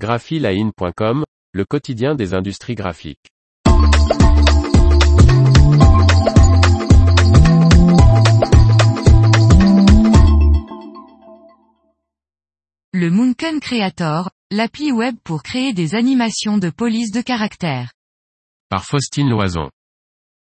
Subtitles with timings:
[0.00, 3.28] graphiline.com, le quotidien des industries graphiques.
[12.92, 17.92] Le Munken Creator, l'appli web pour créer des animations de police de caractère.
[18.70, 19.68] Par Faustine Loison.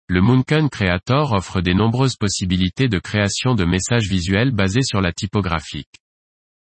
[0.09, 5.13] Le Munken Creator offre des nombreuses possibilités de création de messages visuels basés sur la
[5.13, 6.02] typographique.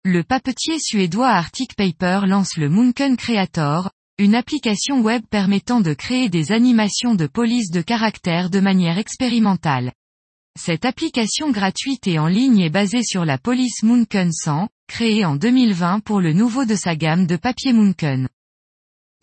[0.08, 6.28] Le papetier suédois Arctic Paper lance le Munken Creator, une application web permettant de créer
[6.28, 9.92] des animations de police de caractère de manière expérimentale.
[10.56, 15.34] Cette application gratuite et en ligne est basée sur la police Munken 100, créée en
[15.34, 18.28] 2020 pour le nouveau de sa gamme de papier Munken.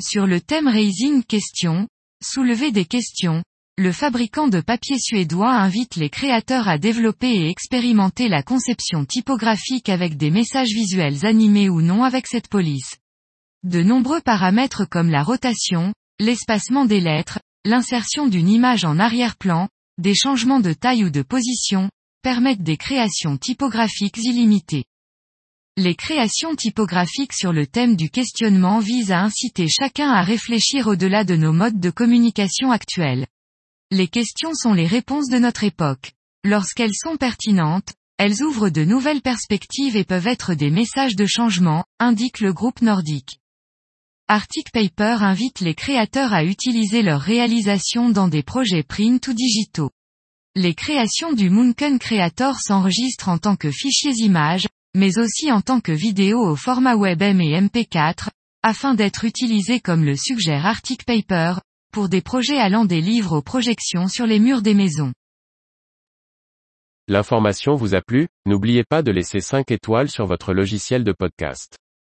[0.01, 1.87] Sur le thème Raising Questions,
[2.21, 3.41] soulever des questions,
[3.79, 9.89] le fabricant de papier suédois invite les créateurs à développer et expérimenter la conception typographique
[9.89, 12.97] avec des messages visuels animés ou non avec cette police.
[13.63, 20.13] De nombreux paramètres comme la rotation, l'espacement des lettres, l'insertion d'une image en arrière-plan, des
[20.13, 21.89] changements de taille ou de position,
[22.21, 24.85] permettent des créations typographiques illimitées.
[25.77, 31.23] Les créations typographiques sur le thème du questionnement visent à inciter chacun à réfléchir au-delà
[31.23, 33.25] de nos modes de communication actuels.
[33.95, 36.13] Les questions sont les réponses de notre époque.
[36.43, 41.85] Lorsqu'elles sont pertinentes, elles ouvrent de nouvelles perspectives et peuvent être des messages de changement,
[41.99, 43.39] indique le groupe nordique.
[44.27, 49.91] Arctic Paper invite les créateurs à utiliser leurs réalisations dans des projets print ou digitaux.
[50.55, 55.81] Les créations du Munken Creator s'enregistrent en tant que fichiers images, mais aussi en tant
[55.81, 58.29] que vidéo au format WebM et MP4,
[58.63, 61.57] afin d'être utilisées comme le suggère Arctic Paper,
[61.93, 65.13] pour des projets allant des livres aux projections sur les murs des maisons.
[67.07, 71.77] L'information vous a plu, n'oubliez pas de laisser 5 étoiles sur votre logiciel de podcast.